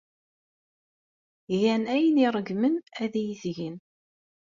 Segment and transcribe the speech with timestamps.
[1.61, 3.75] Gan ayen ay ṛeggmen ad iyi-t-gen.